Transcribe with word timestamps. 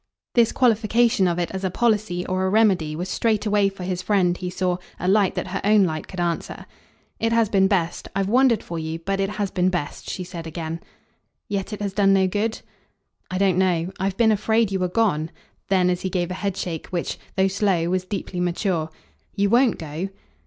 This 0.33 0.51
qualification 0.51 1.27
of 1.27 1.37
it 1.37 1.51
as 1.51 1.63
a 1.63 1.69
policy 1.69 2.25
or 2.25 2.43
a 2.43 2.49
remedy 2.49 2.95
was 2.95 3.07
straightway 3.07 3.69
for 3.69 3.83
his 3.83 4.01
friend, 4.01 4.35
he 4.35 4.49
saw, 4.49 4.77
a 4.99 5.07
light 5.07 5.35
that 5.35 5.49
her 5.49 5.61
own 5.63 5.83
light 5.83 6.07
could 6.07 6.19
answer. 6.19 6.65
"It 7.19 7.31
has 7.31 7.49
been 7.49 7.67
best. 7.67 8.07
I've 8.15 8.27
wondered 8.27 8.63
for 8.63 8.79
you. 8.79 8.97
But 8.97 9.19
it 9.19 9.29
has 9.29 9.51
been 9.51 9.69
best," 9.69 10.09
she 10.09 10.23
said 10.23 10.47
again. 10.47 10.79
"Yet 11.47 11.71
it 11.71 11.81
has 11.81 11.93
done 11.93 12.13
no 12.15 12.25
good?" 12.25 12.61
"I 13.29 13.37
don't 13.37 13.59
know. 13.59 13.91
I've 13.99 14.17
been 14.17 14.31
afraid 14.31 14.71
you 14.71 14.79
were 14.79 14.87
gone." 14.87 15.29
Then 15.67 15.87
as 15.87 16.01
he 16.01 16.09
gave 16.09 16.31
a 16.31 16.41
headshake 16.41 16.87
which, 16.87 17.19
though 17.35 17.47
slow, 17.47 17.87
was 17.91 18.03
deeply 18.03 18.39
mature: 18.39 18.89
"You 19.35 19.51
WON'T 19.51 19.77
go?" 19.77 20.09